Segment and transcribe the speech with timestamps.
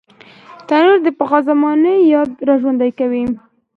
[0.67, 3.23] تنور د پخوا زمانې یاد راژوندي کوي